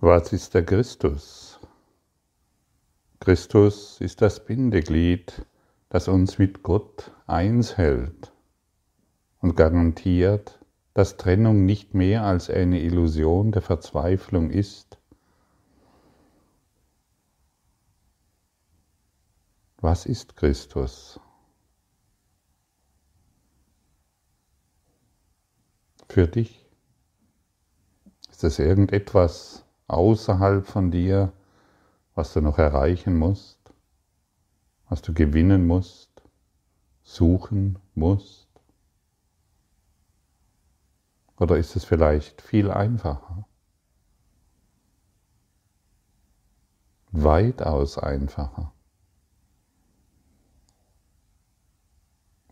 Was 0.00 0.32
ist 0.32 0.54
der 0.54 0.64
Christus? 0.64 1.58
Christus 3.18 4.00
ist 4.00 4.22
das 4.22 4.44
Bindeglied, 4.44 5.44
das 5.88 6.06
uns 6.06 6.38
mit 6.38 6.62
Gott 6.62 7.10
eins 7.26 7.76
hält 7.76 8.32
und 9.40 9.56
garantiert, 9.56 10.60
dass 10.94 11.16
Trennung 11.16 11.64
nicht 11.66 11.94
mehr 11.94 12.22
als 12.22 12.48
eine 12.48 12.80
Illusion 12.80 13.50
der 13.50 13.60
Verzweiflung 13.60 14.50
ist. 14.50 14.98
Was 19.78 20.06
ist 20.06 20.36
Christus? 20.36 21.18
Für 26.08 26.28
dich? 26.28 26.64
Ist 28.30 28.44
es 28.44 28.60
irgendetwas, 28.60 29.64
außerhalb 29.88 30.66
von 30.66 30.90
dir, 30.90 31.32
was 32.14 32.32
du 32.32 32.40
noch 32.40 32.58
erreichen 32.58 33.16
musst, 33.16 33.58
was 34.88 35.02
du 35.02 35.12
gewinnen 35.12 35.66
musst, 35.66 36.22
suchen 37.02 37.78
musst? 37.94 38.48
Oder 41.38 41.56
ist 41.56 41.76
es 41.76 41.84
vielleicht 41.84 42.42
viel 42.42 42.70
einfacher? 42.70 43.46
Weitaus 47.10 47.96
einfacher. 47.98 48.72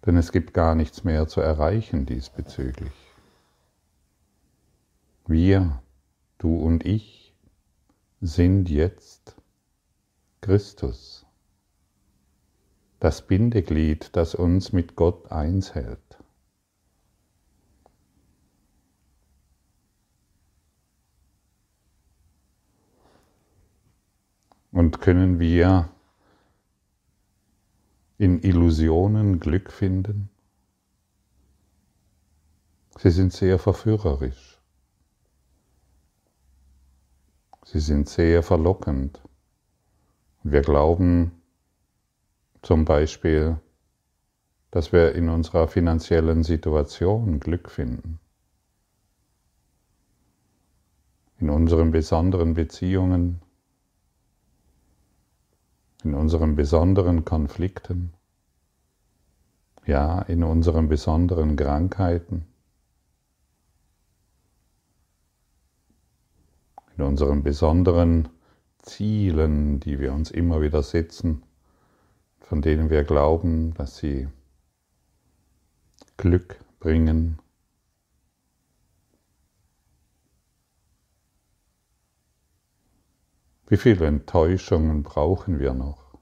Denn 0.06 0.16
es 0.16 0.30
gibt 0.30 0.54
gar 0.54 0.76
nichts 0.76 1.02
mehr 1.02 1.26
zu 1.26 1.40
erreichen 1.40 2.06
diesbezüglich. 2.06 2.92
Wir, 5.26 5.82
du 6.38 6.56
und 6.56 6.86
ich, 6.86 7.25
sind 8.26 8.68
jetzt 8.68 9.36
Christus, 10.40 11.26
das 13.00 13.26
Bindeglied, 13.26 14.10
das 14.12 14.34
uns 14.34 14.72
mit 14.72 14.96
Gott 14.96 15.30
eins 15.30 15.74
hält. 15.74 16.00
Und 24.72 25.00
können 25.00 25.38
wir 25.38 25.88
in 28.18 28.42
Illusionen 28.42 29.40
Glück 29.40 29.72
finden? 29.72 30.28
Sie 32.98 33.10
sind 33.10 33.32
sehr 33.32 33.58
verführerisch. 33.58 34.55
Sie 37.68 37.80
sind 37.80 38.08
sehr 38.08 38.44
verlockend. 38.44 39.20
Wir 40.44 40.62
glauben 40.62 41.32
zum 42.62 42.84
Beispiel, 42.84 43.58
dass 44.70 44.92
wir 44.92 45.16
in 45.16 45.28
unserer 45.28 45.66
finanziellen 45.66 46.44
Situation 46.44 47.40
Glück 47.40 47.68
finden. 47.68 48.20
In 51.40 51.50
unseren 51.50 51.90
besonderen 51.90 52.54
Beziehungen, 52.54 53.42
in 56.04 56.14
unseren 56.14 56.54
besonderen 56.54 57.24
Konflikten, 57.24 58.12
ja, 59.86 60.22
in 60.22 60.44
unseren 60.44 60.88
besonderen 60.88 61.56
Krankheiten. 61.56 62.46
In 66.96 67.04
unseren 67.04 67.42
besonderen 67.42 68.28
Zielen, 68.78 69.80
die 69.80 69.98
wir 69.98 70.12
uns 70.12 70.30
immer 70.30 70.62
wieder 70.62 70.82
setzen, 70.82 71.42
von 72.40 72.62
denen 72.62 72.90
wir 72.90 73.04
glauben, 73.04 73.74
dass 73.74 73.96
sie 73.96 74.28
Glück 76.16 76.58
bringen. 76.78 77.38
Wie 83.68 83.76
viele 83.76 84.06
Enttäuschungen 84.06 85.02
brauchen 85.02 85.58
wir 85.58 85.74
noch? 85.74 86.16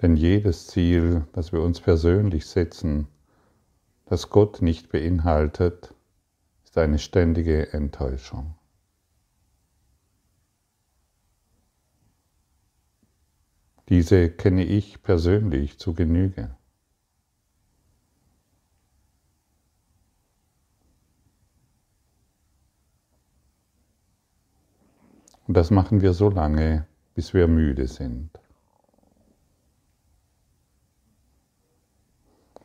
Denn 0.00 0.16
jedes 0.16 0.68
Ziel, 0.68 1.26
das 1.32 1.52
wir 1.52 1.60
uns 1.60 1.80
persönlich 1.80 2.46
setzen, 2.46 3.08
das 4.06 4.30
Gott 4.30 4.62
nicht 4.62 4.90
beinhaltet, 4.90 5.92
ist 6.62 6.78
eine 6.78 7.00
ständige 7.00 7.72
Enttäuschung. 7.72 8.57
Diese 13.88 14.30
kenne 14.30 14.64
ich 14.64 15.02
persönlich 15.02 15.78
zu 15.78 15.94
Genüge. 15.94 16.54
Und 25.46 25.56
das 25.56 25.70
machen 25.70 26.02
wir 26.02 26.12
so 26.12 26.28
lange, 26.28 26.86
bis 27.14 27.32
wir 27.32 27.48
müde 27.48 27.86
sind. 27.86 28.38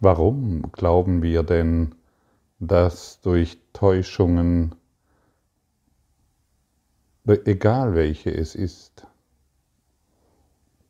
Warum 0.01 0.69
glauben 0.73 1.21
wir 1.21 1.43
denn, 1.43 1.95
dass 2.59 3.21
durch 3.21 3.57
Täuschungen, 3.71 4.75
egal 7.25 7.95
welche 7.95 8.31
es 8.31 8.55
ist, 8.55 9.07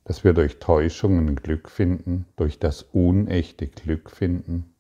dass 0.06 0.24
wir 0.24 0.34
durch 0.34 0.60
Täuschungen 0.60 1.36
Glück 1.36 1.70
finden, 1.70 2.26
durch 2.36 2.60
das 2.60 2.84
unechte 2.84 3.68
Glück 3.68 4.10
finden. 4.12 4.74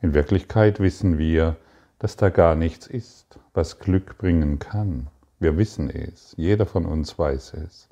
In 0.00 0.14
Wirklichkeit 0.14 0.78
wissen 0.78 1.18
wir, 1.18 1.56
dass 1.98 2.16
da 2.16 2.28
gar 2.28 2.54
nichts 2.54 2.86
ist, 2.86 3.38
was 3.54 3.78
Glück 3.78 4.18
bringen 4.18 4.58
kann. 4.58 5.08
Wir 5.38 5.56
wissen 5.56 5.90
es, 5.90 6.34
jeder 6.36 6.66
von 6.66 6.86
uns 6.86 7.18
weiß 7.18 7.54
es. 7.54 7.88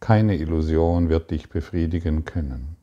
Keine 0.00 0.36
Illusion 0.36 1.08
wird 1.08 1.30
dich 1.30 1.48
befriedigen 1.48 2.24
können. 2.24 2.76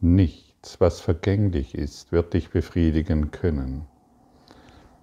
Nichts, 0.00 0.80
was 0.80 1.00
vergänglich 1.00 1.74
ist, 1.74 2.12
wird 2.12 2.34
dich 2.34 2.50
befriedigen 2.50 3.30
können. 3.30 3.86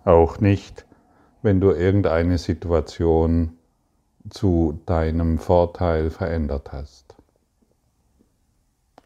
Auch 0.05 0.39
nicht, 0.39 0.85
wenn 1.41 1.59
du 1.59 1.71
irgendeine 1.71 2.37
Situation 2.37 3.54
zu 4.29 4.81
deinem 4.85 5.37
Vorteil 5.37 6.09
verändert 6.09 6.71
hast. 6.71 7.15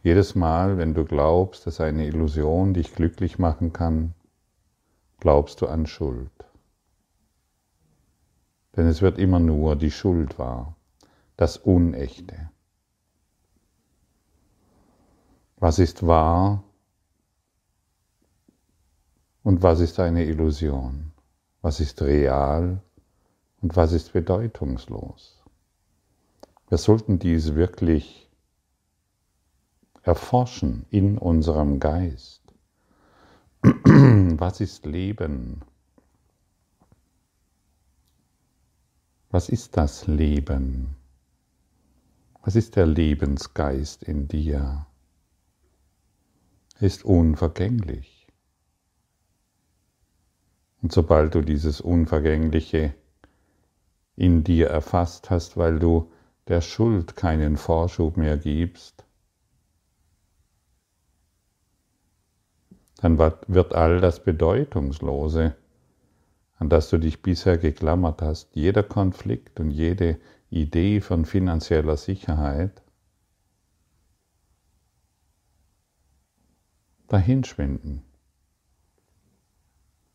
Jedes 0.02 0.34
Mal, 0.34 0.78
wenn 0.78 0.94
du 0.94 1.04
glaubst, 1.04 1.66
dass 1.66 1.80
eine 1.80 2.06
Illusion 2.06 2.72
dich 2.72 2.94
glücklich 2.94 3.38
machen 3.38 3.72
kann, 3.72 4.14
glaubst 5.18 5.60
du 5.60 5.66
an 5.66 5.86
Schuld. 5.86 6.30
Denn 8.76 8.86
es 8.86 9.02
wird 9.02 9.18
immer 9.18 9.40
nur 9.40 9.76
die 9.76 9.90
Schuld 9.90 10.38
wahr, 10.38 10.74
das 11.36 11.58
Unechte. 11.58 12.50
Was 15.56 15.78
ist 15.78 16.06
wahr 16.06 16.62
und 19.42 19.62
was 19.62 19.80
ist 19.80 20.00
eine 20.00 20.24
Illusion? 20.24 21.12
Was 21.60 21.80
ist 21.80 22.00
real 22.00 22.80
und 23.60 23.76
was 23.76 23.92
ist 23.92 24.12
bedeutungslos. 24.12 25.42
Wir 26.68 26.78
sollten 26.78 27.18
dies 27.18 27.54
wirklich 27.54 28.30
erforschen 30.02 30.86
in 30.90 31.18
unserem 31.18 31.80
Geist. 31.80 32.42
Was 33.62 34.60
ist 34.60 34.86
Leben? 34.86 35.62
Was 39.30 39.48
ist 39.48 39.76
das 39.76 40.06
Leben? 40.06 40.96
Was 42.42 42.56
ist 42.56 42.76
der 42.76 42.86
Lebensgeist 42.86 44.02
in 44.02 44.28
dir? 44.28 44.86
Er 46.78 46.86
ist 46.86 47.04
unvergänglich. 47.04 48.26
Und 50.80 50.92
sobald 50.92 51.34
du 51.34 51.42
dieses 51.42 51.80
Unvergängliche 51.80 52.94
in 54.20 54.44
dir 54.44 54.68
erfasst 54.68 55.30
hast, 55.30 55.56
weil 55.56 55.78
du 55.78 56.12
der 56.46 56.60
Schuld 56.60 57.16
keinen 57.16 57.56
Vorschub 57.56 58.18
mehr 58.18 58.36
gibst, 58.36 59.06
dann 63.00 63.18
wird 63.18 63.74
all 63.74 64.02
das 64.02 64.22
Bedeutungslose, 64.22 65.56
an 66.58 66.68
das 66.68 66.90
du 66.90 66.98
dich 66.98 67.22
bisher 67.22 67.56
geklammert 67.56 68.20
hast, 68.20 68.54
jeder 68.54 68.82
Konflikt 68.82 69.58
und 69.58 69.70
jede 69.70 70.20
Idee 70.50 71.00
von 71.00 71.24
finanzieller 71.24 71.96
Sicherheit, 71.96 72.82
dahinschwinden. 77.08 78.02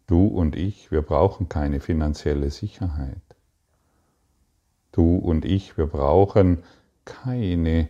Du 0.05 0.27
und 0.27 0.55
ich, 0.55 0.91
wir 0.91 1.01
brauchen 1.01 1.49
keine 1.49 1.79
finanzielle 1.79 2.51
Sicherheit. 2.51 3.24
Du 4.95 5.17
und 5.17 5.43
ich, 5.43 5.77
wir 5.77 5.87
brauchen 5.87 6.63
keine 7.03 7.89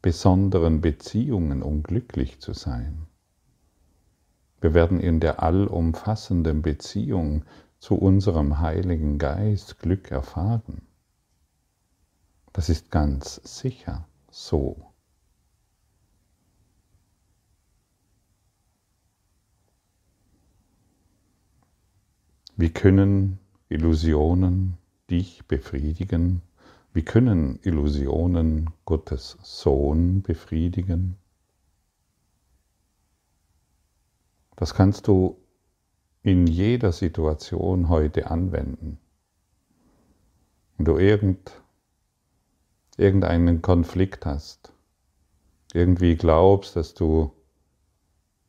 besonderen 0.00 0.80
Beziehungen, 0.80 1.60
um 1.60 1.82
glücklich 1.82 2.38
zu 2.38 2.52
sein. 2.52 3.08
Wir 4.60 4.74
werden 4.74 5.00
in 5.00 5.18
der 5.18 5.42
allumfassenden 5.42 6.62
Beziehung 6.62 7.44
zu 7.80 7.96
unserem 7.96 8.60
Heiligen 8.60 9.18
Geist 9.18 9.80
Glück 9.80 10.12
erfahren. 10.12 10.86
Das 12.52 12.68
ist 12.68 12.92
ganz 12.92 13.40
sicher 13.42 14.06
so. 14.30 14.92
Wie 22.54 22.70
können 22.70 23.40
Illusionen 23.68 24.78
dich 25.10 25.46
befriedigen? 25.46 26.42
Wie 26.92 27.02
können 27.02 27.58
Illusionen 27.62 28.70
Gottes 28.84 29.38
Sohn 29.42 30.22
befriedigen? 30.22 31.16
Das 34.56 34.74
kannst 34.74 35.06
du 35.06 35.38
in 36.22 36.46
jeder 36.46 36.92
Situation 36.92 37.88
heute 37.88 38.30
anwenden. 38.30 38.98
Wenn 40.76 40.84
du 40.84 40.98
irgend, 40.98 41.62
irgendeinen 42.96 43.62
Konflikt 43.62 44.26
hast, 44.26 44.72
irgendwie 45.72 46.16
glaubst, 46.16 46.76
dass 46.76 46.94
du 46.94 47.32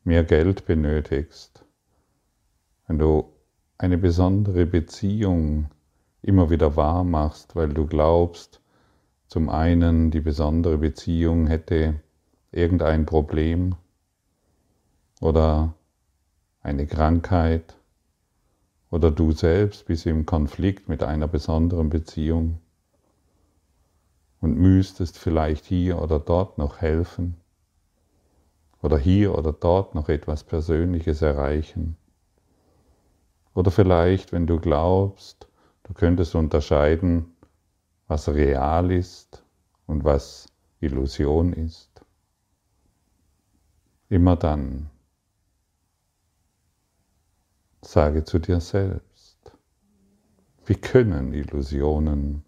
mehr 0.04 0.24
Geld 0.24 0.66
benötigst, 0.66 1.64
wenn 2.86 2.98
du 2.98 3.32
eine 3.78 3.98
besondere 3.98 4.66
Beziehung 4.66 5.70
immer 6.22 6.50
wieder 6.50 6.76
wahr 6.76 7.04
machst, 7.04 7.56
weil 7.56 7.70
du 7.70 7.86
glaubst, 7.86 8.60
zum 9.28 9.48
einen 9.48 10.10
die 10.10 10.20
besondere 10.20 10.78
Beziehung 10.78 11.46
hätte 11.46 12.00
irgendein 12.52 13.06
Problem 13.06 13.76
oder 15.20 15.74
eine 16.62 16.86
Krankheit 16.86 17.76
oder 18.90 19.10
du 19.10 19.32
selbst 19.32 19.86
bist 19.86 20.06
im 20.06 20.26
Konflikt 20.26 20.88
mit 20.88 21.02
einer 21.02 21.28
besonderen 21.28 21.90
Beziehung 21.90 22.58
und 24.40 24.58
müsstest 24.58 25.18
vielleicht 25.18 25.64
hier 25.64 26.02
oder 26.02 26.18
dort 26.18 26.58
noch 26.58 26.80
helfen 26.80 27.36
oder 28.82 28.98
hier 28.98 29.36
oder 29.36 29.52
dort 29.52 29.94
noch 29.94 30.08
etwas 30.08 30.44
Persönliches 30.44 31.22
erreichen. 31.22 31.96
Oder 33.54 33.70
vielleicht, 33.70 34.32
wenn 34.32 34.46
du 34.46 34.58
glaubst, 34.58 35.49
du 35.90 35.94
könntest 35.94 36.36
unterscheiden, 36.36 37.34
was 38.06 38.28
real 38.28 38.92
ist 38.92 39.42
und 39.86 40.04
was 40.04 40.46
Illusion 40.78 41.52
ist. 41.52 41.90
Immer 44.08 44.36
dann 44.36 44.88
sage 47.82 48.24
zu 48.24 48.38
dir 48.38 48.60
selbst, 48.60 49.36
wie 50.64 50.76
können 50.76 51.34
Illusionen 51.34 52.44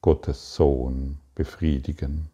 Gottes 0.00 0.56
Sohn 0.56 1.20
befriedigen? 1.36 2.30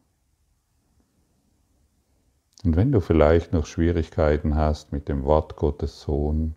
Und 2.65 2.75
wenn 2.75 2.91
du 2.91 3.03
vielleicht 3.03 3.53
noch 3.53 3.67
Schwierigkeiten 3.67 4.55
hast 4.55 4.93
mit 4.93 5.11
dem 5.11 5.25
Wort 5.25 5.57
Gottes 5.57 6.01
Sohn, 6.01 6.57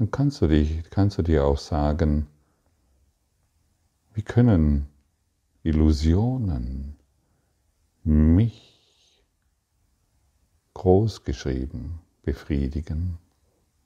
dann 0.00 0.10
kannst 0.10 0.40
du, 0.40 0.46
dich, 0.46 0.88
kannst 0.88 1.18
du 1.18 1.22
dir 1.22 1.44
auch 1.44 1.58
sagen, 1.58 2.26
wie 4.14 4.22
können 4.22 4.88
Illusionen 5.62 6.96
mich 8.02 9.22
großgeschrieben 10.72 11.98
befriedigen, 12.22 13.18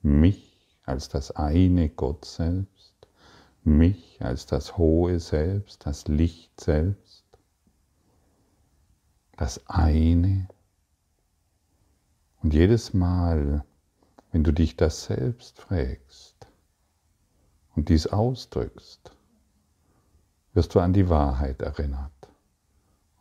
mich 0.03 0.79
als 0.85 1.09
das 1.09 1.33
eine 1.33 1.89
Gott 1.89 2.25
selbst, 2.25 2.95
mich 3.65 4.19
als 4.21 4.47
das 4.47 4.79
hohe 4.79 5.19
Selbst, 5.19 5.85
das 5.85 6.07
Licht 6.07 6.61
selbst, 6.61 7.25
das 9.33 9.61
eine. 9.67 10.47
Und 12.41 12.55
jedes 12.55 12.95
Mal, 12.95 13.65
wenn 14.35 14.43
du 14.43 14.53
dich 14.53 14.77
das 14.77 15.05
selbst 15.05 15.61
fragst 15.61 16.49
und 17.77 17.89
dies 17.89 18.09
ausdrückst, 18.09 19.13
wirst 20.55 20.75
du 20.75 20.81
an 20.81 20.93
die 20.93 21.09
Wahrheit 21.09 21.63
erinnert. 21.63 22.11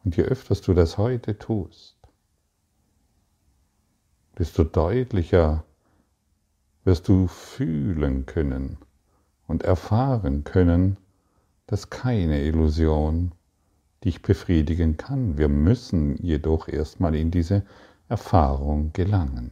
Und 0.04 0.18
je 0.18 0.24
öfter 0.24 0.56
du 0.56 0.74
das 0.74 0.98
heute 0.98 1.38
tust, 1.38 1.98
desto 4.40 4.64
deutlicher 4.64 5.64
wirst 6.84 7.08
du 7.08 7.28
fühlen 7.28 8.26
können 8.26 8.80
und 9.46 9.62
erfahren 9.62 10.44
können, 10.44 10.98
dass 11.68 11.92
keine 11.92 12.42
Illusion 12.42 13.34
dich 14.04 14.24
befriedigen 14.24 14.98
kann. 14.98 15.38
Wir 15.38 15.48
müssen 15.48 16.18
jedoch 16.18 16.68
erstmal 16.68 17.14
in 17.14 17.30
diese 17.30 17.64
Erfahrung 18.10 18.94
gelangen. 18.94 19.52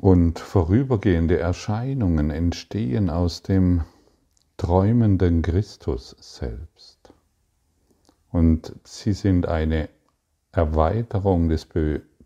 Und 0.00 0.38
vorübergehende 0.38 1.38
Erscheinungen 1.38 2.30
entstehen 2.30 3.10
aus 3.10 3.42
dem 3.42 3.84
träumenden 4.56 5.42
Christus 5.42 6.16
selbst. 6.18 7.12
Und 8.30 8.74
sie 8.82 9.12
sind 9.12 9.46
eine 9.46 9.90
Erweiterung 10.52 11.50
des, 11.50 11.68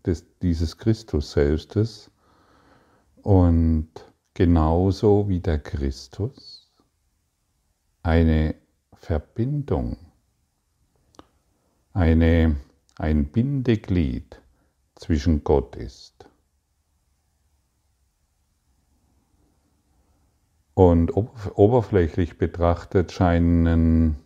des, 0.05 0.23
dieses 0.41 0.77
Christus 0.77 1.33
selbstes 1.33 2.09
und 3.23 3.89
genauso 4.33 5.27
wie 5.27 5.41
der 5.41 5.59
Christus 5.59 6.71
eine 8.03 8.55
Verbindung, 8.93 9.97
eine, 11.91 12.55
ein 12.97 13.25
Bindeglied 13.25 14.41
zwischen 14.95 15.43
Gott 15.43 15.75
ist. 15.75 16.14
Und 20.75 21.11
oberflächlich 21.15 22.37
betrachtet 22.37 23.13
scheinen, 23.13 24.17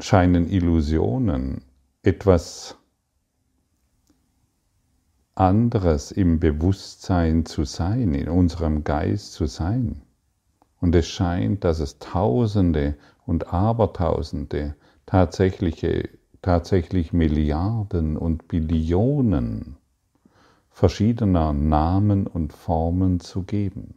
scheinen 0.00 0.48
Illusionen 0.48 1.62
etwas 2.02 2.78
anderes 5.34 6.10
im 6.10 6.40
Bewusstsein 6.40 7.44
zu 7.44 7.64
sein, 7.64 8.14
in 8.14 8.30
unserem 8.30 8.82
Geist 8.82 9.34
zu 9.34 9.44
sein. 9.44 10.00
Und 10.80 10.94
es 10.94 11.06
scheint, 11.06 11.64
dass 11.64 11.80
es 11.80 11.98
Tausende 11.98 12.96
und 13.26 13.52
Abertausende, 13.52 14.74
tatsächliche, 15.04 16.08
tatsächlich 16.40 17.12
Milliarden 17.12 18.16
und 18.16 18.48
Billionen 18.48 19.76
verschiedener 20.72 21.52
Namen 21.52 22.26
und 22.26 22.52
Formen 22.52 23.20
zu 23.20 23.42
geben. 23.42 23.94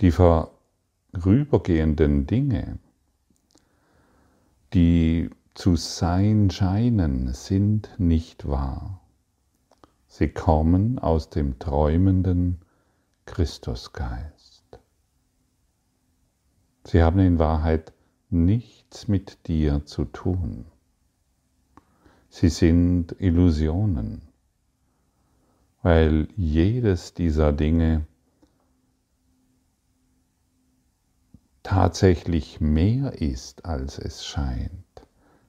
Die 0.00 0.10
vorübergehenden 0.10 2.26
Dinge, 2.26 2.80
die 4.72 5.30
zu 5.54 5.76
sein 5.76 6.50
scheinen, 6.50 7.32
sind 7.32 7.94
nicht 7.98 8.48
wahr. 8.48 9.00
Sie 10.08 10.28
kommen 10.28 10.98
aus 10.98 11.30
dem 11.30 11.58
träumenden 11.58 12.60
Christusgeist. 13.26 14.64
Sie 16.84 17.02
haben 17.02 17.20
in 17.20 17.38
Wahrheit 17.38 17.92
nichts 18.30 19.08
mit 19.08 19.46
dir 19.46 19.84
zu 19.86 20.04
tun. 20.06 20.66
Sie 22.28 22.48
sind 22.48 23.14
Illusionen 23.20 24.33
weil 25.84 26.28
jedes 26.34 27.12
dieser 27.12 27.52
Dinge 27.52 28.06
tatsächlich 31.62 32.60
mehr 32.60 33.20
ist, 33.20 33.66
als 33.66 33.98
es 33.98 34.24
scheint. 34.24 34.70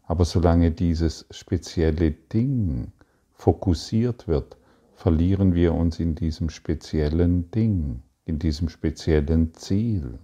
Aber 0.04 0.26
solange 0.26 0.72
dieses 0.72 1.26
spezielle 1.32 2.12
Ding 2.12 2.92
fokussiert 3.32 4.28
wird, 4.28 4.58
verlieren 4.94 5.56
wir 5.56 5.74
uns 5.74 6.02
in 6.02 6.16
diesem 6.16 6.50
speziellen 6.50 7.50
Ding, 7.52 8.04
in 8.26 8.38
diesem 8.38 8.68
speziellen 8.68 9.54
Ziel. 9.54 10.20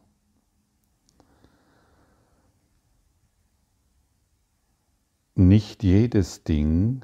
nicht 5.36 5.82
jedes 5.82 6.44
Ding, 6.44 7.04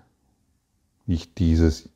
nicht 1.06 1.40
dieses, 1.40 1.90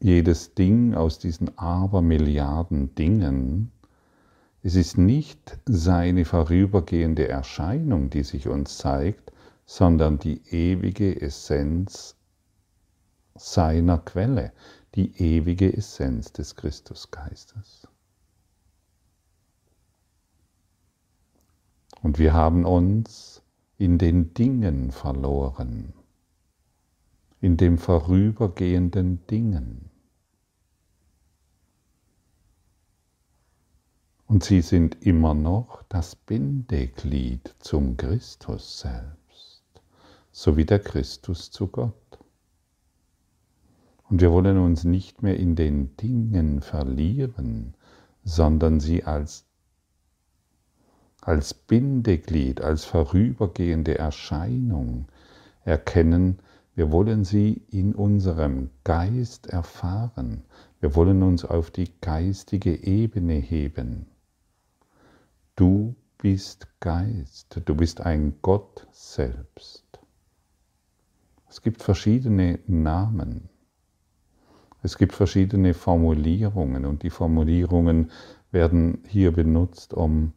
jedes 0.00 0.54
Ding 0.54 0.94
aus 0.94 1.18
diesen 1.18 1.56
Abermilliarden 1.58 2.94
Dingen, 2.94 3.72
es 4.62 4.74
ist 4.74 4.98
nicht 4.98 5.58
seine 5.66 6.24
vorübergehende 6.24 7.28
Erscheinung, 7.28 8.10
die 8.10 8.24
sich 8.24 8.48
uns 8.48 8.78
zeigt, 8.78 9.32
sondern 9.64 10.18
die 10.18 10.42
ewige 10.50 11.20
Essenz 11.20 12.16
seiner 13.36 13.98
Quelle, 13.98 14.52
die 14.94 15.16
ewige 15.22 15.72
Essenz 15.72 16.32
des 16.32 16.56
Christusgeistes. 16.56 17.86
Und 22.02 22.18
wir 22.18 22.32
haben 22.32 22.64
uns 22.64 23.42
in 23.78 23.98
den 23.98 24.34
Dingen 24.34 24.90
verloren, 24.90 25.92
in 27.40 27.56
dem 27.56 27.78
vorübergehenden 27.78 29.26
Dingen. 29.26 29.90
Und 34.26 34.42
sie 34.42 34.60
sind 34.60 35.06
immer 35.06 35.34
noch 35.34 35.82
das 35.88 36.16
Bindeglied 36.16 37.54
zum 37.60 37.96
Christus 37.96 38.80
selbst, 38.80 39.62
so 40.32 40.56
wie 40.56 40.64
der 40.64 40.80
Christus 40.80 41.50
zu 41.50 41.68
Gott. 41.68 41.94
Und 44.08 44.20
wir 44.20 44.30
wollen 44.32 44.58
uns 44.58 44.84
nicht 44.84 45.22
mehr 45.22 45.36
in 45.36 45.56
den 45.56 45.96
Dingen 45.96 46.60
verlieren, 46.60 47.74
sondern 48.24 48.80
sie 48.80 49.04
als, 49.04 49.44
als 51.20 51.54
Bindeglied, 51.54 52.60
als 52.60 52.84
vorübergehende 52.84 53.98
Erscheinung 53.98 55.06
erkennen. 55.64 56.40
Wir 56.76 56.92
wollen 56.92 57.24
sie 57.24 57.62
in 57.70 57.94
unserem 57.94 58.68
Geist 58.84 59.46
erfahren. 59.46 60.44
Wir 60.78 60.94
wollen 60.94 61.22
uns 61.22 61.46
auf 61.46 61.70
die 61.70 61.90
geistige 62.02 62.84
Ebene 62.84 63.32
heben. 63.32 64.06
Du 65.56 65.96
bist 66.18 66.68
Geist, 66.80 67.62
du 67.64 67.74
bist 67.74 68.02
ein 68.02 68.34
Gott 68.42 68.86
selbst. 68.92 69.86
Es 71.48 71.62
gibt 71.62 71.82
verschiedene 71.82 72.58
Namen. 72.66 73.48
Es 74.82 74.98
gibt 74.98 75.14
verschiedene 75.14 75.72
Formulierungen 75.72 76.84
und 76.84 77.02
die 77.02 77.10
Formulierungen 77.10 78.10
werden 78.50 79.02
hier 79.08 79.32
benutzt, 79.32 79.94
um 79.94 80.34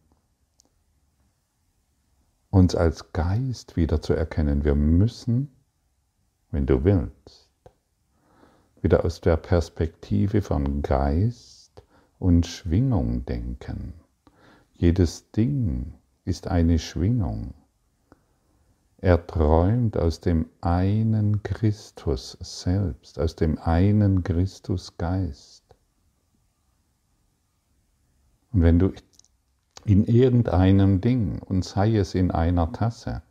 uns 2.50 2.76
als 2.76 3.12
Geist 3.12 3.76
wieder 3.76 4.02
zu 4.02 4.14
erkennen. 4.14 4.64
Wir 4.64 4.76
müssen, 4.76 5.59
wenn 6.52 6.66
du 6.66 6.84
willst, 6.84 7.50
wieder 8.82 9.06
aus 9.06 9.22
der 9.22 9.38
Perspektive 9.38 10.42
von 10.42 10.82
Geist 10.82 11.84
und 12.18 12.46
Schwingung 12.46 13.26
denken. 13.26 13.94
Jedes 14.74 15.32
Ding 15.32 15.94
ist 16.26 16.48
eine 16.48 16.80
Schwingung. 16.80 17.54
Er 18.98 19.26
träumt 19.26 19.98
aus 19.98 20.20
dem 20.20 20.46
einen 20.60 21.42
Christus 21.44 22.38
selbst, 22.42 23.20
aus 23.20 23.36
dem 23.36 23.58
einen 23.60 24.24
Christusgeist. 24.24 25.64
Und 28.52 28.62
wenn 28.62 28.80
du 28.80 28.92
in 29.86 30.04
irgendeinem 30.04 31.00
Ding, 31.00 31.42
und 31.42 31.64
sei 31.64 31.96
es 31.96 32.14
in 32.14 32.32
einer 32.32 32.72
Tasse, 32.74 33.22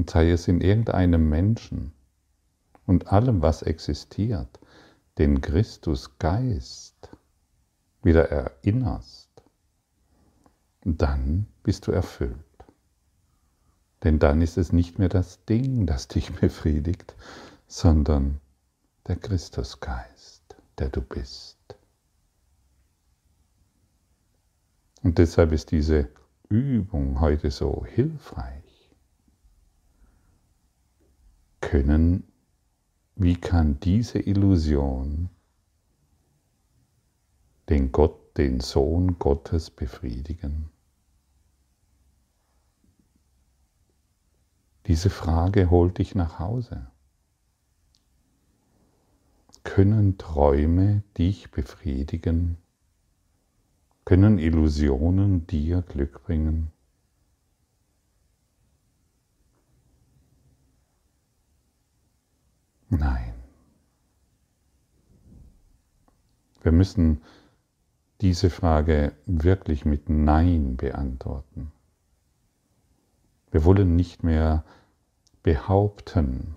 und 0.00 0.08
sei 0.08 0.30
es 0.30 0.48
in 0.48 0.62
irgendeinem 0.62 1.28
Menschen 1.28 1.92
und 2.86 3.12
allem, 3.12 3.42
was 3.42 3.60
existiert, 3.60 4.58
den 5.18 5.42
Christusgeist 5.42 7.10
wieder 8.02 8.30
erinnerst, 8.30 9.28
dann 10.84 11.48
bist 11.62 11.86
du 11.86 11.92
erfüllt. 11.92 12.34
Denn 14.02 14.18
dann 14.18 14.40
ist 14.40 14.56
es 14.56 14.72
nicht 14.72 14.98
mehr 14.98 15.10
das 15.10 15.44
Ding, 15.44 15.84
das 15.84 16.08
dich 16.08 16.32
befriedigt, 16.40 17.14
sondern 17.66 18.40
der 19.06 19.16
Christusgeist, 19.16 20.56
der 20.78 20.88
du 20.88 21.02
bist. 21.02 21.58
Und 25.02 25.18
deshalb 25.18 25.52
ist 25.52 25.70
diese 25.70 26.08
Übung 26.48 27.20
heute 27.20 27.50
so 27.50 27.84
hilfreich. 27.84 28.59
Können, 31.70 32.24
wie 33.14 33.36
kann 33.36 33.78
diese 33.78 34.18
Illusion 34.18 35.30
den 37.68 37.92
Gott 37.92 38.36
den 38.36 38.58
Sohn 38.58 39.20
Gottes 39.20 39.70
befriedigen? 39.70 40.70
Diese 44.86 45.10
Frage 45.10 45.70
holt 45.70 45.98
dich 45.98 46.16
nach 46.16 46.40
Hause. 46.40 46.90
Können 49.62 50.18
Träume 50.18 51.04
dich 51.16 51.52
befriedigen? 51.52 52.56
Können 54.04 54.40
Illusionen 54.40 55.46
dir 55.46 55.82
Glück 55.82 56.24
bringen? 56.24 56.72
Nein. 62.90 63.34
Wir 66.62 66.72
müssen 66.72 67.22
diese 68.20 68.50
Frage 68.50 69.12
wirklich 69.26 69.84
mit 69.84 70.10
Nein 70.10 70.76
beantworten. 70.76 71.72
Wir 73.50 73.64
wollen 73.64 73.96
nicht 73.96 74.22
mehr 74.22 74.64
behaupten, 75.42 76.56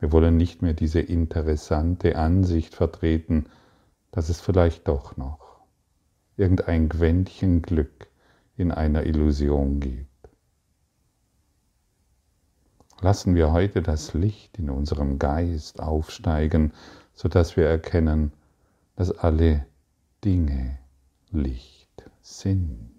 wir 0.00 0.12
wollen 0.12 0.36
nicht 0.36 0.62
mehr 0.62 0.74
diese 0.74 1.00
interessante 1.00 2.16
Ansicht 2.16 2.74
vertreten, 2.74 3.46
dass 4.10 4.28
es 4.28 4.40
vielleicht 4.40 4.88
doch 4.88 5.16
noch 5.16 5.60
irgendein 6.36 6.88
Quäntchen 6.88 7.62
Glück 7.62 8.06
in 8.56 8.70
einer 8.70 9.04
Illusion 9.04 9.80
gibt. 9.80 10.07
Lassen 13.00 13.36
wir 13.36 13.52
heute 13.52 13.80
das 13.80 14.12
Licht 14.14 14.58
in 14.58 14.70
unserem 14.70 15.18
Geist 15.18 15.80
aufsteigen, 15.80 16.72
sodass 17.14 17.56
wir 17.56 17.66
erkennen, 17.66 18.32
dass 18.96 19.12
alle 19.12 19.66
Dinge 20.24 20.78
Licht 21.30 22.10
sind. 22.22 22.90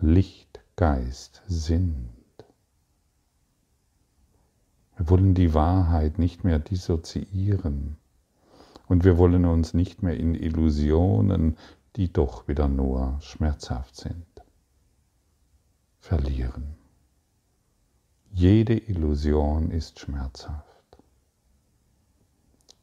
Lichtgeist 0.00 1.42
sind. 1.46 2.10
Wir 4.96 5.08
wollen 5.08 5.34
die 5.34 5.54
Wahrheit 5.54 6.18
nicht 6.18 6.42
mehr 6.42 6.58
dissoziieren 6.58 7.98
und 8.88 9.04
wir 9.04 9.16
wollen 9.16 9.44
uns 9.44 9.74
nicht 9.74 10.02
mehr 10.02 10.16
in 10.16 10.34
Illusionen, 10.34 11.56
die 11.94 12.12
doch 12.12 12.48
wieder 12.48 12.66
nur 12.66 13.18
schmerzhaft 13.20 13.94
sind, 13.94 14.26
verlieren. 16.00 16.77
Jede 18.30 18.76
Illusion 18.76 19.70
ist 19.70 19.98
schmerzhaft 19.98 20.68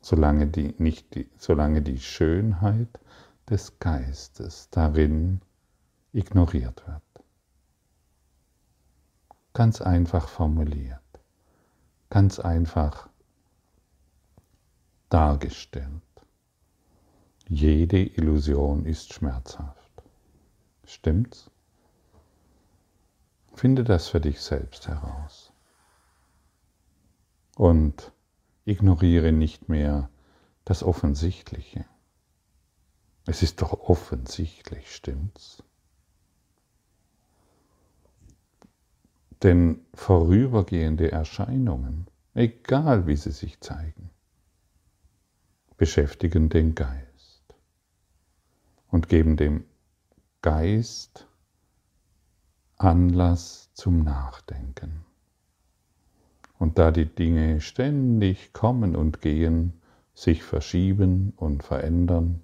solange 0.05 0.45
die, 0.45 0.75
nicht 0.77 1.15
die, 1.15 1.27
solange 1.39 1.81
die 1.81 1.97
Schönheit 1.97 2.99
des 3.49 3.79
Geistes 3.79 4.69
darin 4.69 5.41
ignoriert 6.13 6.85
wird. 6.87 7.01
Ganz 9.53 9.81
einfach 9.81 10.27
formuliert, 10.27 11.01
ganz 12.11 12.39
einfach 12.39 13.09
dargestellt. 15.09 16.03
Jede 17.47 18.03
Illusion 18.03 18.85
ist 18.85 19.11
schmerzhaft. 19.11 20.03
Stimmt's? 20.83 21.49
Finde 23.55 23.85
das 23.85 24.09
für 24.09 24.19
dich 24.19 24.41
selbst 24.41 24.87
heraus. 24.87 25.53
Und 27.55 28.11
Ignoriere 28.65 29.31
nicht 29.31 29.69
mehr 29.69 30.09
das 30.65 30.83
Offensichtliche. 30.83 31.85
Es 33.27 33.43
ist 33.43 33.61
doch 33.61 33.73
offensichtlich, 33.73 34.93
stimmt's? 34.93 35.63
Denn 39.43 39.85
vorübergehende 39.93 41.11
Erscheinungen, 41.11 42.07
egal 42.33 43.05
wie 43.05 43.15
sie 43.15 43.31
sich 43.31 43.61
zeigen, 43.61 44.09
beschäftigen 45.77 46.49
den 46.49 46.73
Geist 46.73 47.55
und 48.89 49.07
geben 49.07 49.37
dem 49.37 49.65
Geist 50.41 51.27
Anlass 52.77 53.69
zum 53.73 54.03
Nachdenken. 54.03 55.05
Und 56.59 56.77
da 56.77 56.91
die 56.91 57.05
Dinge 57.05 57.61
ständig 57.61 58.53
kommen 58.53 58.95
und 58.95 59.21
gehen, 59.21 59.73
sich 60.13 60.43
verschieben 60.43 61.33
und 61.35 61.63
verändern, 61.63 62.41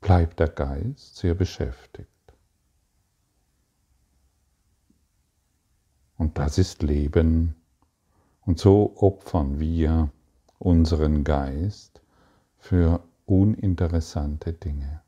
bleibt 0.00 0.40
der 0.40 0.48
Geist 0.48 1.16
sehr 1.16 1.34
beschäftigt. 1.34 2.08
Und 6.16 6.38
das 6.38 6.58
ist 6.58 6.82
Leben. 6.82 7.54
Und 8.42 8.58
so 8.58 8.94
opfern 8.96 9.58
wir 9.58 10.10
unseren 10.58 11.24
Geist 11.24 12.00
für 12.58 13.02
uninteressante 13.26 14.52
Dinge. 14.52 15.02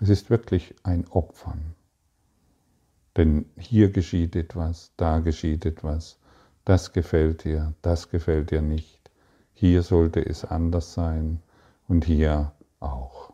Es 0.00 0.08
ist 0.08 0.28
wirklich 0.28 0.74
ein 0.82 1.06
Opfern. 1.08 1.74
Denn 3.18 3.46
hier 3.58 3.90
geschieht 3.90 4.36
etwas, 4.36 4.92
da 4.96 5.18
geschieht 5.18 5.66
etwas, 5.66 6.20
das 6.64 6.92
gefällt 6.92 7.42
dir, 7.42 7.74
das 7.82 8.10
gefällt 8.10 8.52
dir 8.52 8.62
nicht, 8.62 9.10
hier 9.54 9.82
sollte 9.82 10.24
es 10.24 10.44
anders 10.44 10.94
sein 10.94 11.42
und 11.88 12.04
hier 12.04 12.52
auch. 12.78 13.32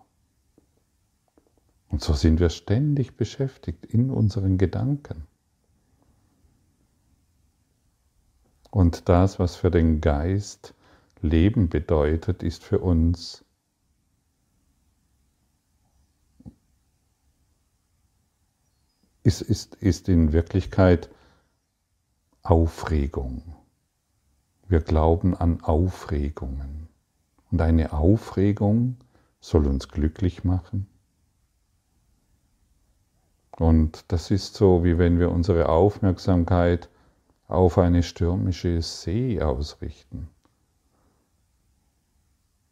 Und 1.91 2.01
so 2.01 2.15
sind 2.15 2.41
wir 2.41 2.49
ständig 2.49 3.19
beschäftigt 3.19 3.85
in 3.85 4.11
unseren 4.11 4.57
Gedanken. 4.57 5.27
Und 8.71 9.11
das, 9.11 9.39
was 9.39 9.55
für 9.55 9.71
den 9.71 10.01
Geist 10.01 10.75
Leben 11.21 11.69
bedeutet, 11.69 12.43
ist 12.43 12.65
für 12.65 12.79
uns 12.79 13.44
ist, 19.25 19.41
ist, 19.41 19.75
ist 19.77 20.09
in 20.09 20.33
Wirklichkeit 20.33 21.11
Aufregung. 22.43 23.57
Wir 24.69 24.81
glauben 24.81 25.35
an 25.35 25.63
Aufregungen. 25.63 26.89
Und 27.51 27.61
eine 27.61 27.93
Aufregung 27.93 28.99
soll 29.41 29.67
uns 29.67 29.89
glücklich 29.89 30.45
machen. 30.45 30.87
Und 33.53 34.05
das 34.09 34.31
ist 34.31 34.55
so, 34.55 34.85
wie 34.85 34.99
wenn 34.99 35.19
wir 35.19 35.31
unsere 35.31 35.69
Aufmerksamkeit 35.69 36.91
auf 37.47 37.79
eine 37.79 38.03
stürmische 38.03 38.83
See 38.83 39.41
ausrichten, 39.41 40.29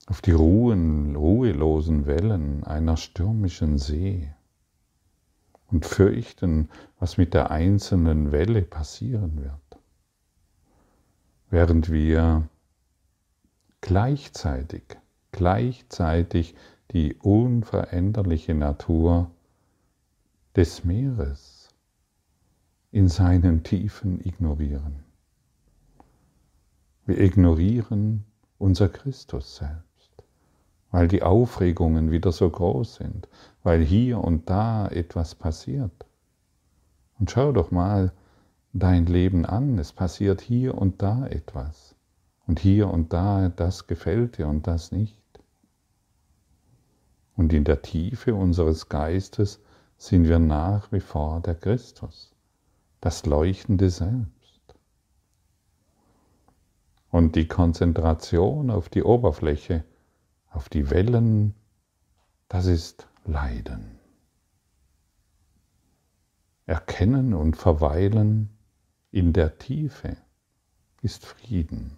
auf 0.07 0.21
die 0.21 0.33
ruhen, 0.33 1.15
ruhelosen 1.17 2.07
Wellen 2.07 2.65
einer 2.65 2.97
stürmischen 2.97 3.79
See 3.79 4.35
und 5.73 5.87
fürchten, 5.87 6.69
was 6.99 7.17
mit 7.17 7.35
der 7.35 7.51
einzelnen 7.51 8.31
Welle 8.31 8.63
passieren 8.63 9.43
wird, 9.43 9.83
während 11.51 11.91
wir 11.91 12.49
gleichzeitig, 13.81 14.83
gleichzeitig 15.33 16.55
die 16.93 17.15
unveränderliche 17.17 18.55
Natur 18.55 19.31
des 20.55 20.85
Meeres 20.85 21.71
in 22.91 23.09
seinen 23.09 23.63
Tiefen 23.63 24.21
ignorieren. 24.21 25.03
Wir 27.07 27.19
ignorieren 27.19 28.25
unser 28.59 28.91
Christus 28.91 29.57
selbst, 29.57 29.92
weil 30.93 31.09
die 31.09 31.23
Aufregungen 31.23 32.13
wieder 32.13 32.31
so 32.31 32.49
groß 32.49 32.97
sind, 32.97 33.27
weil 33.65 33.83
hier 33.83 34.19
und 34.19 34.49
da 34.49 34.87
etwas 34.87 35.35
passiert. 35.35 36.07
Und 37.19 37.31
schau 37.31 37.51
doch 37.51 37.71
mal 37.71 38.13
dein 38.73 39.07
Leben 39.07 39.45
an, 39.45 39.79
es 39.79 39.93
passiert 39.93 40.41
hier 40.41 40.77
und 40.77 41.03
da 41.03 41.27
etwas. 41.27 41.97
Und 42.47 42.61
hier 42.61 42.89
und 42.89 43.13
da, 43.13 43.49
das 43.49 43.87
gefällt 43.87 44.39
dir 44.39 44.47
und 44.49 44.67
das 44.67 44.93
nicht. 44.93 45.19
Und 47.37 47.53
in 47.53 47.65
der 47.65 47.83
Tiefe 47.83 48.35
unseres 48.35 48.89
Geistes 48.89 49.61
sind 49.97 50.29
wir 50.29 50.39
nach 50.39 50.93
wie 50.93 51.01
vor 51.01 51.41
der 51.41 51.55
Christus 51.55 52.35
das 53.01 53.25
leuchtende 53.25 53.89
Selbst. 53.89 54.75
Und 57.11 57.35
die 57.35 57.49
Konzentration 57.49 58.71
auf 58.71 58.89
die 58.89 59.03
Oberfläche, 59.03 59.85
auf 60.53 60.69
die 60.69 60.91
Wellen, 60.91 61.55
das 62.49 62.67
ist 62.67 63.09
Leiden. 63.25 63.99
Erkennen 66.67 67.35
und 67.35 67.57
verweilen 67.57 68.51
in 69.11 69.33
der 69.33 69.59
Tiefe 69.59 70.17
ist 71.03 71.27
Frieden. 71.27 71.97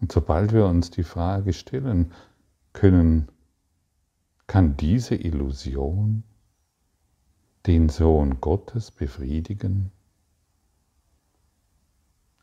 Und 0.00 0.12
sobald 0.12 0.52
wir 0.52 0.66
uns 0.66 0.90
die 0.90 1.04
Frage 1.04 1.52
stellen 1.52 2.12
können, 2.72 3.28
kann 4.46 4.76
diese 4.76 5.14
Illusion 5.14 6.24
den 7.66 7.88
Sohn 7.88 8.40
Gottes 8.40 8.90
befriedigen? 8.90 9.92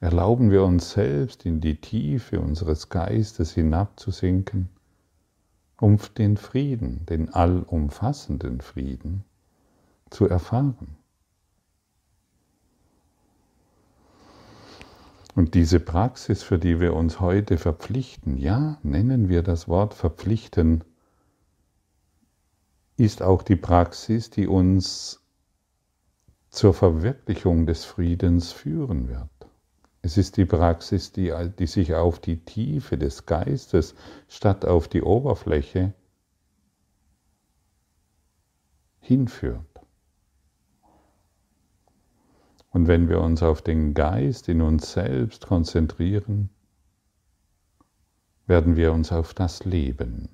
Erlauben 0.02 0.50
wir 0.50 0.64
uns 0.64 0.94
selbst 0.94 1.46
in 1.46 1.62
die 1.62 1.80
Tiefe 1.80 2.40
unseres 2.40 2.90
Geistes 2.90 3.54
hinabzusinken, 3.54 4.68
um 5.80 6.00
den 6.18 6.38
Frieden, 6.38 7.06
den 7.06 7.32
allumfassenden 7.32 8.62
Frieden 8.62 9.24
zu 10.10 10.28
erfahren. 10.28 10.98
Und 15.36 15.54
diese 15.54 15.80
Praxis, 15.80 16.42
für 16.42 16.58
die 16.58 16.80
wir 16.80 16.96
uns 16.96 17.20
heute 17.20 17.60
verpflichten, 17.60 18.38
ja, 18.38 18.80
nennen 18.82 19.30
wir 19.30 19.44
das 19.44 19.68
Wort 19.68 19.94
verpflichten, 19.94 20.84
ist 22.98 23.22
auch 23.22 23.44
die 23.44 23.56
Praxis, 23.56 24.32
die 24.32 24.48
uns 24.48 25.22
zur 26.50 26.74
Verwirklichung 26.74 27.68
des 27.68 27.86
Friedens 27.86 28.52
führen 28.52 29.08
wird. 29.08 29.41
Es 30.04 30.18
ist 30.18 30.38
die 30.38 30.46
Praxis, 30.46 31.12
die, 31.12 31.32
die 31.60 31.68
sich 31.68 31.94
auf 31.94 32.20
die 32.20 32.38
Tiefe 32.38 32.98
des 32.98 33.26
Geistes 33.26 33.94
statt 34.28 34.66
auf 34.66 34.88
die 34.88 35.04
Oberfläche 35.04 35.94
hinführt. 39.00 39.66
Und 42.72 42.88
wenn 42.88 43.10
wir 43.10 43.22
uns 43.22 43.44
auf 43.44 43.62
den 43.62 43.94
Geist 43.94 44.48
in 44.48 44.62
uns 44.62 44.94
selbst 44.94 45.46
konzentrieren, 45.46 46.50
werden 48.48 48.76
wir 48.76 48.94
uns 48.94 49.12
auf 49.12 49.34
das 49.34 49.66
Leben, 49.66 50.30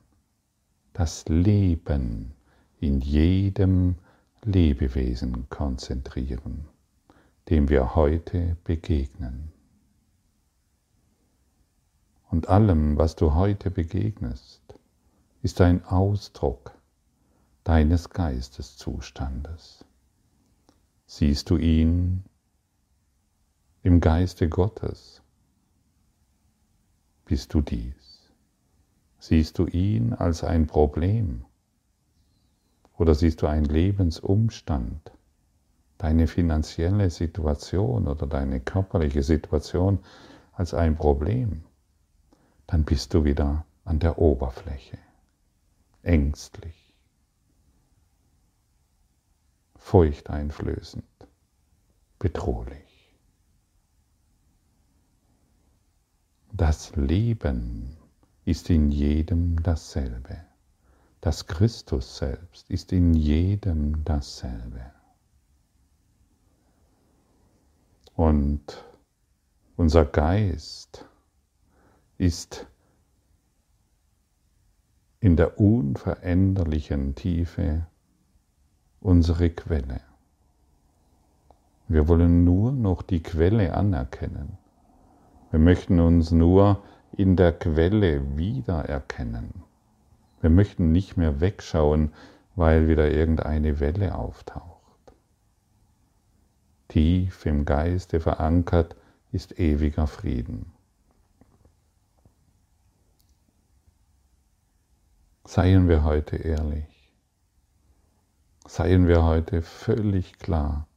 das 0.94 1.26
Leben 1.28 2.34
in 2.80 3.02
jedem 3.02 3.96
Lebewesen 4.44 5.50
konzentrieren, 5.50 6.68
dem 7.50 7.70
wir 7.70 7.96
heute 7.96 8.56
begegnen. 8.64 9.52
Und 12.30 12.50
allem, 12.50 12.98
was 12.98 13.16
du 13.16 13.34
heute 13.34 13.72
begegnest, 13.72 14.62
ist 15.42 15.62
ein 15.62 15.86
Ausdruck 15.86 16.74
deines 17.64 18.10
Geisteszustandes. 18.10 19.86
Siehst 21.06 21.50
du 21.50 21.58
ihn 21.58 22.24
im 23.82 24.02
Geiste 24.02 24.50
Gottes? 24.50 25.22
Bist 27.26 27.54
du 27.54 27.62
dies? 27.62 28.32
Siehst 29.20 29.58
du 29.58 29.66
ihn 29.66 30.14
als 30.14 30.44
ein 30.44 30.68
Problem? 30.68 31.46
Oder 32.98 33.16
siehst 33.16 33.42
du 33.42 33.48
einen 33.48 33.66
Lebensumstand, 33.66 35.12
deine 35.98 36.28
finanzielle 36.28 37.10
Situation 37.10 38.08
oder 38.08 38.28
deine 38.28 38.60
körperliche 38.60 39.24
Situation 39.24 40.00
als 40.54 40.74
ein 40.74 40.96
Problem? 40.96 41.64
Dann 42.68 42.84
bist 42.84 43.14
du 43.14 43.24
wieder 43.24 43.66
an 43.86 44.00
der 44.00 44.20
Oberfläche, 44.20 44.98
ängstlich, 46.04 46.94
furchteinflößend, 49.78 51.06
bedrohlich. 52.20 53.16
Das 56.52 56.96
Leben 56.96 57.96
ist 58.44 58.70
in 58.70 58.92
jedem 58.92 59.62
dasselbe. 59.64 60.44
Das 61.22 61.48
Christus 61.48 62.18
selbst 62.18 62.70
ist 62.70 62.92
in 62.92 63.14
jedem 63.14 64.04
dasselbe. 64.04 64.92
Und 68.16 68.84
unser 69.76 70.06
Geist 70.06 71.06
ist 72.18 72.66
in 75.20 75.36
der 75.36 75.60
unveränderlichen 75.60 77.16
Tiefe 77.16 77.86
unsere 79.02 79.50
Quelle. 79.50 80.02
Wir 81.88 82.08
wollen 82.08 82.44
nur 82.44 82.72
noch 82.72 83.02
die 83.02 83.24
Quelle 83.24 83.74
anerkennen. 83.74 84.58
Wir 85.52 85.60
möchten 85.60 86.00
uns 86.00 86.32
nur 86.32 86.84
in 87.16 87.36
der 87.36 87.54
Quelle 87.54 88.38
wiedererkennen. 88.38 89.64
Wir 90.42 90.50
möchten 90.50 90.92
nicht 90.92 91.18
mehr 91.18 91.40
wegschauen, 91.40 92.12
weil 92.56 92.88
wieder 92.88 93.10
irgendeine 93.12 93.80
Welle 93.80 94.16
auftaucht. 94.16 94.78
Tief 96.90 97.46
im 97.46 97.66
Geiste 97.66 98.20
verankert 98.20 98.96
ist 99.32 99.60
ewiger 99.60 100.08
Frieden. 100.08 100.72
Seien 105.48 105.88
wir 105.88 106.04
heute 106.04 106.36
ehrlich. 106.36 107.10
Seien 108.68 109.08
wir 109.08 109.24
heute 109.24 109.62
völlig 109.62 110.40
klar, 110.40 110.88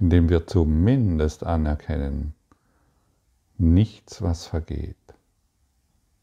indem 0.00 0.28
wir 0.28 0.48
zumindest 0.48 1.44
anerkennen, 1.44 2.34
nichts, 3.56 4.20
was 4.20 4.48
vergeht, 4.48 4.96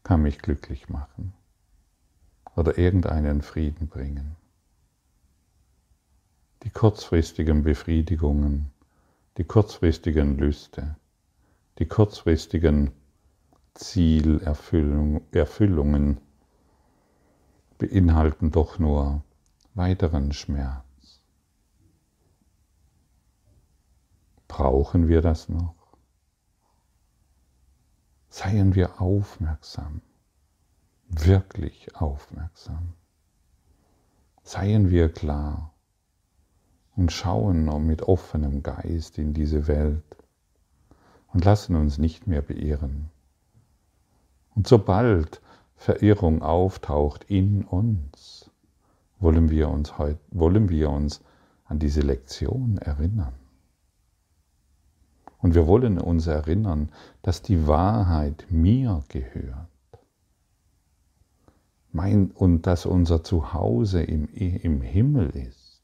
kann 0.02 0.20
mich 0.20 0.38
glücklich 0.38 0.90
machen 0.90 1.32
oder 2.56 2.76
irgendeinen 2.76 3.40
Frieden 3.40 3.88
bringen. 3.88 4.36
Die 6.62 6.70
kurzfristigen 6.70 7.62
Befriedigungen, 7.62 8.70
die 9.38 9.44
kurzfristigen 9.44 10.36
Lüste, 10.36 10.94
die 11.78 11.86
kurzfristigen 11.86 12.90
Zielerfüllungen 13.72 16.20
beinhalten 17.78 18.50
doch 18.50 18.78
nur 18.78 19.22
weiteren 19.74 20.32
Schmerz. 20.32 20.84
Brauchen 24.48 25.08
wir 25.08 25.20
das 25.20 25.48
noch? 25.48 25.74
Seien 28.28 28.74
wir 28.74 29.00
aufmerksam, 29.00 30.00
wirklich 31.08 31.94
aufmerksam. 31.96 32.94
Seien 34.42 34.90
wir 34.90 35.12
klar 35.12 35.72
und 36.96 37.12
schauen 37.12 37.64
mit 37.86 38.02
offenem 38.02 38.62
Geist 38.62 39.18
in 39.18 39.34
diese 39.34 39.66
Welt 39.66 40.16
und 41.32 41.44
lassen 41.44 41.76
uns 41.76 41.98
nicht 41.98 42.26
mehr 42.26 42.42
beirren. 42.42 43.10
Und 44.54 44.68
sobald 44.68 45.40
Verirrung 45.84 46.40
auftaucht 46.40 47.24
in 47.24 47.62
uns, 47.62 48.50
wollen 49.18 49.50
wir 49.50 49.68
uns, 49.68 49.98
heut, 49.98 50.16
wollen 50.30 50.70
wir 50.70 50.88
uns 50.88 51.20
an 51.66 51.78
diese 51.78 52.00
Lektion 52.00 52.78
erinnern. 52.78 53.34
Und 55.36 55.54
wir 55.54 55.66
wollen 55.66 55.98
uns 55.98 56.26
erinnern, 56.26 56.90
dass 57.20 57.42
die 57.42 57.66
Wahrheit 57.66 58.46
mir 58.48 59.04
gehört. 59.08 59.68
Mein, 61.92 62.30
und 62.30 62.62
dass 62.62 62.86
unser 62.86 63.22
Zuhause 63.22 64.02
im, 64.02 64.26
im 64.32 64.80
Himmel 64.80 65.28
ist. 65.36 65.82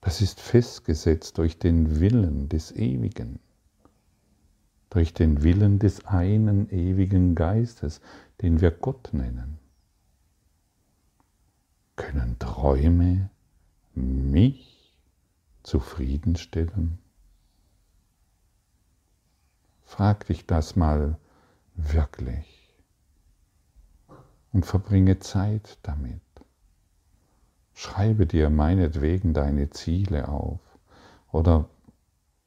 Das 0.00 0.22
ist 0.22 0.40
festgesetzt 0.40 1.36
durch 1.38 1.58
den 1.58 1.98
Willen 1.98 2.48
des 2.48 2.70
Ewigen 2.70 3.40
durch 4.94 5.12
den 5.12 5.42
Willen 5.42 5.80
des 5.80 6.06
einen 6.06 6.70
ewigen 6.70 7.34
Geistes, 7.34 8.00
den 8.40 8.60
wir 8.60 8.70
Gott 8.70 9.10
nennen. 9.12 9.58
Können 11.96 12.38
Träume 12.38 13.28
mich 13.94 14.96
zufriedenstellen? 15.64 17.00
Frag 19.82 20.28
dich 20.28 20.46
das 20.46 20.76
mal 20.76 21.18
wirklich 21.74 22.72
und 24.52 24.64
verbringe 24.64 25.18
Zeit 25.18 25.76
damit. 25.82 26.20
Schreibe 27.72 28.26
dir 28.26 28.48
meinetwegen 28.48 29.34
deine 29.34 29.70
Ziele 29.70 30.28
auf 30.28 30.60
oder 31.32 31.68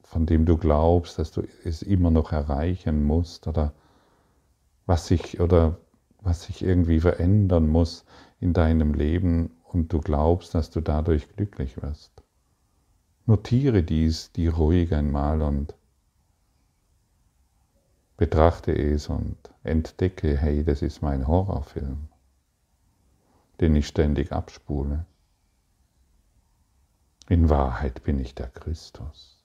von 0.07 0.25
dem 0.25 0.45
du 0.45 0.57
glaubst, 0.57 1.19
dass 1.19 1.31
du 1.31 1.43
es 1.65 1.81
immer 1.81 2.11
noch 2.11 2.31
erreichen 2.31 3.03
musst 3.03 3.45
oder 3.45 3.73
was 4.85 5.07
sich 5.07 5.41
oder 5.41 5.79
was 6.21 6.43
sich 6.43 6.63
irgendwie 6.63 7.01
verändern 7.01 7.67
muss 7.67 8.05
in 8.39 8.53
deinem 8.53 8.93
Leben 8.93 9.51
und 9.65 9.91
du 9.91 9.99
glaubst, 9.99 10.55
dass 10.55 10.69
du 10.69 10.79
dadurch 10.79 11.35
glücklich 11.35 11.81
wirst. 11.81 12.23
Notiere 13.25 13.83
dies 13.83 14.31
dir 14.31 14.53
ruhig 14.53 14.93
einmal 14.93 15.41
und 15.41 15.75
betrachte 18.15 18.71
es 18.71 19.09
und 19.09 19.37
entdecke, 19.63 20.37
hey, 20.37 20.63
das 20.63 20.81
ist 20.81 21.01
mein 21.01 21.27
Horrorfilm, 21.27 22.07
den 23.59 23.75
ich 23.75 23.87
ständig 23.87 24.31
abspule. 24.31 25.05
In 27.27 27.49
Wahrheit 27.49 28.03
bin 28.03 28.19
ich 28.19 28.35
der 28.35 28.47
Christus. 28.47 29.36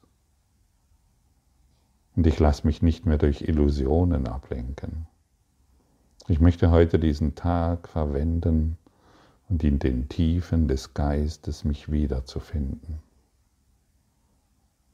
Und 2.14 2.26
ich 2.26 2.38
lasse 2.38 2.66
mich 2.66 2.82
nicht 2.82 3.06
mehr 3.06 3.18
durch 3.18 3.42
Illusionen 3.42 4.26
ablenken. 4.26 5.06
Ich 6.28 6.40
möchte 6.40 6.70
heute 6.70 6.98
diesen 6.98 7.34
Tag 7.34 7.88
verwenden 7.88 8.76
und 9.48 9.64
in 9.64 9.78
den 9.78 10.08
Tiefen 10.08 10.68
des 10.68 10.94
Geistes 10.94 11.64
mich 11.64 11.90
wiederzufinden. 11.90 13.00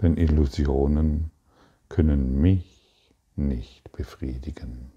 Denn 0.00 0.16
Illusionen 0.16 1.30
können 1.88 2.40
mich 2.40 3.12
nicht 3.36 3.92
befriedigen. 3.92 4.92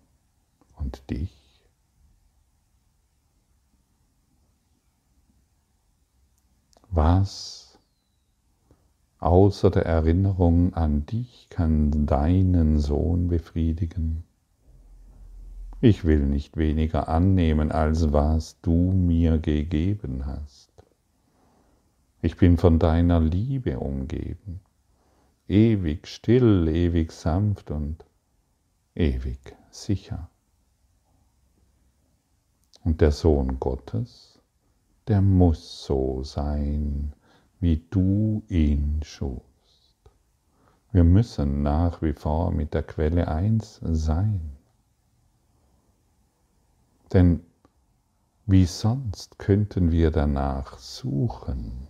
Und 0.75 1.09
dich? 1.09 1.37
Was 6.89 7.60
Außer 9.21 9.69
der 9.69 9.85
Erinnerung 9.85 10.73
an 10.73 11.05
dich 11.05 11.47
kann 11.51 12.07
deinen 12.07 12.79
Sohn 12.79 13.27
befriedigen. 13.27 14.23
Ich 15.79 16.05
will 16.05 16.25
nicht 16.25 16.57
weniger 16.57 17.07
annehmen, 17.07 17.71
als 17.71 18.11
was 18.11 18.59
du 18.61 18.91
mir 18.91 19.37
gegeben 19.37 20.25
hast. 20.25 20.71
Ich 22.23 22.35
bin 22.37 22.57
von 22.57 22.79
deiner 22.79 23.19
Liebe 23.19 23.79
umgeben, 23.79 24.59
ewig 25.47 26.07
still, 26.07 26.67
ewig 26.67 27.11
sanft 27.11 27.69
und 27.69 28.03
ewig 28.95 29.55
sicher. 29.69 30.31
Und 32.83 33.01
der 33.01 33.11
Sohn 33.11 33.59
Gottes, 33.59 34.39
der 35.07 35.21
muss 35.21 35.85
so 35.85 36.23
sein, 36.23 37.13
wie 37.61 37.85
du 37.91 38.43
ihn 38.49 38.99
schufst. 39.03 39.45
Wir 40.91 41.03
müssen 41.03 41.61
nach 41.61 42.01
wie 42.01 42.13
vor 42.13 42.51
mit 42.51 42.73
der 42.73 42.83
Quelle 42.83 43.27
eins 43.27 43.79
sein. 43.83 44.57
Denn 47.13 47.41
wie 48.47 48.65
sonst 48.65 49.37
könnten 49.37 49.91
wir 49.91 50.09
danach 50.09 50.79
suchen? 50.79 51.87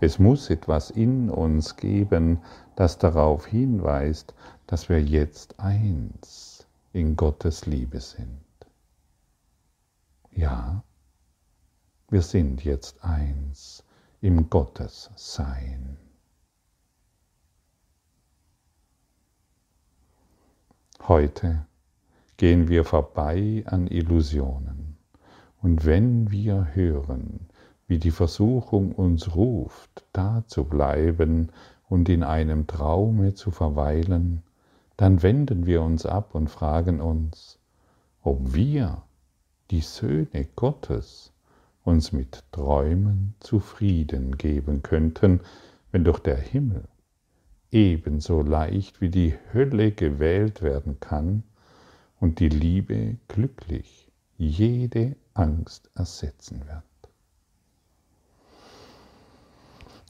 Es 0.00 0.18
muss 0.18 0.48
etwas 0.48 0.90
in 0.90 1.30
uns 1.30 1.76
geben, 1.76 2.40
das 2.76 2.98
darauf 2.98 3.46
hinweist, 3.46 4.34
dass 4.66 4.88
wir 4.88 5.02
jetzt 5.02 5.60
eins 5.60 6.66
in 6.92 7.14
Gottes 7.14 7.66
Liebe 7.66 8.00
sind. 8.00 8.40
Ja, 10.32 10.82
wir 12.08 12.22
sind 12.22 12.64
jetzt 12.64 13.04
eins 13.04 13.85
im 14.20 14.48
Gottessein. 14.50 15.96
Heute 21.06 21.66
gehen 22.36 22.68
wir 22.68 22.84
vorbei 22.84 23.62
an 23.66 23.86
Illusionen 23.86 24.96
und 25.62 25.84
wenn 25.84 26.30
wir 26.30 26.74
hören, 26.74 27.48
wie 27.86 27.98
die 27.98 28.10
Versuchung 28.10 28.92
uns 28.92 29.34
ruft, 29.36 30.04
da 30.12 30.44
zu 30.46 30.64
bleiben 30.64 31.50
und 31.88 32.08
in 32.08 32.24
einem 32.24 32.66
Traume 32.66 33.34
zu 33.34 33.50
verweilen, 33.50 34.42
dann 34.96 35.22
wenden 35.22 35.66
wir 35.66 35.82
uns 35.82 36.06
ab 36.06 36.34
und 36.34 36.48
fragen 36.48 37.00
uns, 37.00 37.58
ob 38.22 38.54
wir, 38.54 39.02
die 39.70 39.80
Söhne 39.80 40.48
Gottes, 40.56 41.32
uns 41.86 42.12
mit 42.12 42.44
Träumen 42.52 43.34
zufrieden 43.40 44.36
geben 44.36 44.82
könnten, 44.82 45.40
wenn 45.92 46.04
doch 46.04 46.18
der 46.18 46.36
Himmel 46.36 46.84
ebenso 47.70 48.42
leicht 48.42 49.00
wie 49.00 49.10
die 49.10 49.34
Hölle 49.52 49.92
gewählt 49.92 50.62
werden 50.62 50.98
kann 51.00 51.42
und 52.20 52.40
die 52.40 52.48
Liebe 52.48 53.18
glücklich 53.28 54.10
jede 54.36 55.16
Angst 55.34 55.90
ersetzen 55.94 56.66
wird. 56.66 56.82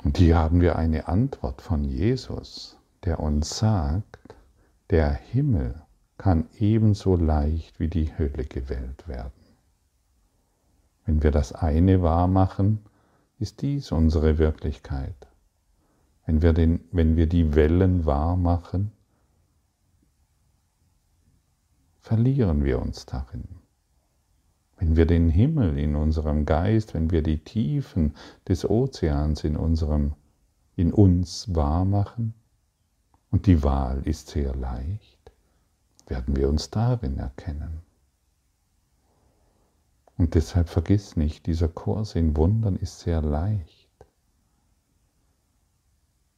Und 0.04 0.18
hier 0.18 0.36
haben 0.36 0.60
wir 0.60 0.76
eine 0.76 1.08
Antwort 1.08 1.62
von 1.62 1.84
Jesus, 1.84 2.78
der 3.04 3.20
uns 3.20 3.58
sagt, 3.58 4.34
der 4.90 5.12
Himmel 5.12 5.82
kann 6.16 6.48
ebenso 6.58 7.16
leicht 7.16 7.80
wie 7.80 7.88
die 7.88 8.16
Hölle 8.16 8.44
gewählt 8.44 9.08
werden. 9.08 9.45
Wenn 11.06 11.22
wir 11.22 11.30
das 11.30 11.52
eine 11.52 12.02
wahr 12.02 12.26
machen, 12.26 12.80
ist 13.38 13.62
dies 13.62 13.92
unsere 13.92 14.38
Wirklichkeit. 14.38 15.28
Wenn 16.26 16.42
wir, 16.42 16.52
den, 16.52 16.80
wenn 16.90 17.16
wir 17.16 17.28
die 17.28 17.54
Wellen 17.54 18.04
wahr 18.04 18.36
machen, 18.36 18.90
verlieren 22.00 22.64
wir 22.64 22.80
uns 22.82 23.06
darin. 23.06 23.44
Wenn 24.78 24.96
wir 24.96 25.06
den 25.06 25.30
Himmel 25.30 25.78
in 25.78 25.94
unserem 25.94 26.44
Geist, 26.44 26.92
wenn 26.92 27.10
wir 27.10 27.22
die 27.22 27.38
Tiefen 27.38 28.14
des 28.48 28.68
Ozeans 28.68 29.44
in, 29.44 29.56
unserem, 29.56 30.14
in 30.74 30.92
uns 30.92 31.54
wahr 31.54 31.84
machen, 31.84 32.34
und 33.30 33.46
die 33.46 33.62
Wahl 33.62 34.02
ist 34.06 34.28
sehr 34.28 34.54
leicht, 34.54 35.32
werden 36.06 36.36
wir 36.36 36.48
uns 36.48 36.70
darin 36.70 37.18
erkennen. 37.18 37.85
Und 40.18 40.34
deshalb 40.34 40.68
vergiss 40.68 41.16
nicht, 41.16 41.46
dieser 41.46 41.68
Kurs 41.68 42.14
in 42.14 42.36
Wundern 42.36 42.76
ist 42.76 43.00
sehr 43.00 43.20
leicht. 43.20 43.86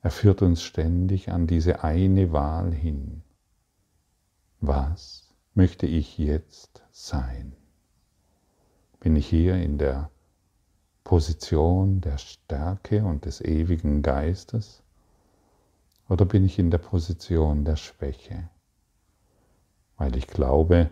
Er 0.01 0.11
führt 0.11 0.43
uns 0.43 0.63
ständig 0.63 1.31
an 1.31 1.47
diese 1.47 1.85
eine 1.85 2.33
Wahl 2.33 2.73
hin. 2.73 3.23
Was 4.61 5.35
möchte 5.55 5.87
ich 5.87 6.19
jetzt 6.19 6.83
sein? 6.91 7.55
Bin 9.01 9.15
ich 9.15 9.29
hier 9.29 9.55
in 9.57 9.79
der 9.79 10.11
Position 11.05 12.01
der 12.01 12.19
Stärke 12.19 13.05
und 13.05 13.25
des 13.25 13.41
ewigen 13.41 14.03
Geistes 14.03 14.83
oder 16.09 16.25
bin 16.25 16.45
ich 16.45 16.59
in 16.59 16.71
der 16.71 16.79
Position 16.79 17.65
der 17.65 17.77
Schwäche? 17.77 18.51
Weil 19.97 20.17
ich 20.17 20.27
glaube, 20.27 20.91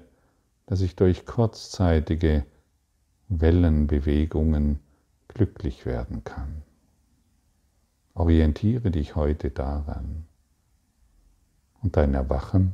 dass 0.67 0.81
ich 0.81 0.95
durch 0.97 1.27
kurzzeitige 1.27 2.45
Wellenbewegungen 3.29 4.81
glücklich 5.29 5.85
werden 5.85 6.25
kann. 6.25 6.63
Orientiere 8.15 8.91
dich 8.91 9.15
heute 9.17 9.51
daran 9.51 10.27
und 11.83 11.97
dein 11.97 12.15
Erwachen 12.15 12.73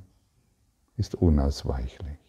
ist 0.97 1.15
unausweichlich. 1.15 2.22